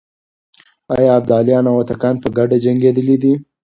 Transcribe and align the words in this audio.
آيا 0.95 1.11
ابداليان 1.19 1.63
او 1.69 1.73
هوتکان 1.79 2.15
په 2.23 2.27
ګډه 2.37 2.57
جنګېدلي 2.65 3.17
دي؟ 3.23 3.33